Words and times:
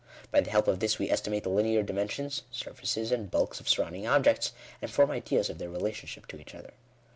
By 0.31 0.41
the 0.41 0.49
help 0.49 0.67
of 0.67 0.79
this 0.79 0.97
we 0.97 1.11
estimate 1.11 1.43
the 1.43 1.49
linear 1.51 1.83
dimensions, 1.83 2.41
surfaces, 2.49 3.11
and 3.11 3.29
bulks 3.29 3.59
of 3.59 3.69
sur 3.69 3.83
rounding 3.83 4.07
objects, 4.07 4.51
and 4.81 4.89
form 4.89 5.11
ideas 5.11 5.47
of 5.47 5.59
their 5.59 5.69
relationship 5.69 6.25
to 6.29 6.39
each 6.41 6.55
other. 6.55 6.73